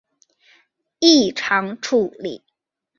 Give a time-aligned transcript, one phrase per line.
[0.99, 2.41] 异常处理